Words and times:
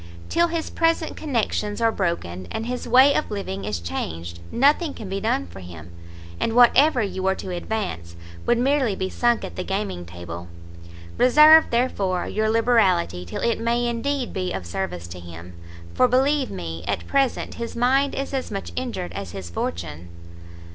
Till 0.29 0.47
his 0.47 0.71
present 0.71 1.15
connections 1.15 1.79
are 1.79 1.91
broken, 1.91 2.47
and 2.49 2.65
his 2.65 2.87
way 2.87 3.13
of 3.13 3.29
living 3.29 3.65
is 3.65 3.79
changed, 3.79 4.39
nothing 4.51 4.95
can 4.95 5.07
be 5.09 5.21
done 5.21 5.45
for 5.45 5.59
him, 5.59 5.91
and 6.39 6.53
whatever 6.55 7.03
you 7.03 7.21
were 7.21 7.35
to 7.35 7.51
advance, 7.51 8.15
would 8.47 8.57
merely 8.57 8.95
be 8.95 9.11
sunk 9.11 9.45
at 9.45 9.57
the 9.57 9.63
gaming 9.63 10.03
table. 10.05 10.47
Reserve, 11.19 11.65
therefore, 11.69 12.25
your 12.27 12.49
liberality 12.49 13.25
till 13.25 13.41
it 13.43 13.59
may 13.59 13.85
indeed 13.85 14.33
be 14.33 14.51
of 14.53 14.65
service 14.65 15.07
to 15.09 15.19
him, 15.19 15.53
for 15.93 16.07
believe 16.07 16.49
me, 16.49 16.83
at 16.87 17.05
present, 17.05 17.53
his 17.61 17.75
mind 17.75 18.15
is 18.15 18.33
as 18.33 18.49
much 18.49 18.71
injured 18.75 19.13
as 19.13 19.33
his 19.33 19.51
fortune." 19.51 20.09